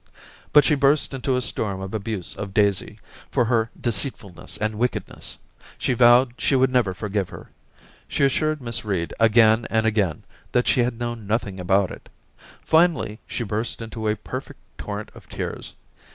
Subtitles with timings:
[0.51, 5.37] But she burst into a storm of abuse of Daisy, for her deceitfulness and wickedness.
[5.77, 7.51] She vowed she should never forgive her.
[8.07, 12.09] She assured Miss Reed again and again that she had known nothing about it.
[12.65, 15.75] Finally she burst into a perfect torrent of tears.